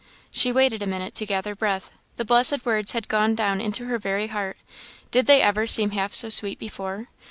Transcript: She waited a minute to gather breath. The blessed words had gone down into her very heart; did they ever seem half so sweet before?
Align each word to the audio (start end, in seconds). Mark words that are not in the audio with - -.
She 0.31 0.51
waited 0.51 0.81
a 0.81 0.87
minute 0.87 1.13
to 1.13 1.27
gather 1.27 1.53
breath. 1.53 1.91
The 2.17 2.25
blessed 2.25 2.65
words 2.65 2.93
had 2.93 3.07
gone 3.07 3.35
down 3.35 3.61
into 3.61 3.85
her 3.85 3.99
very 3.99 4.29
heart; 4.29 4.57
did 5.11 5.27
they 5.27 5.43
ever 5.43 5.67
seem 5.67 5.91
half 5.91 6.15
so 6.15 6.29
sweet 6.29 6.57
before? 6.57 7.07